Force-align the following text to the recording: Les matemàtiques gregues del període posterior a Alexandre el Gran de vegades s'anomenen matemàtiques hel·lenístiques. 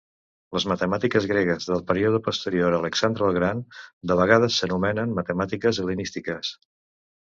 Les 0.57 0.63
matemàtiques 0.69 1.27
gregues 1.31 1.67
del 1.73 1.83
període 1.91 2.23
posterior 2.29 2.79
a 2.79 2.81
Alexandre 2.83 3.29
el 3.29 3.39
Gran 3.39 3.63
de 4.15 4.21
vegades 4.25 4.59
s'anomenen 4.61 5.19
matemàtiques 5.23 5.85
hel·lenístiques. 5.87 6.57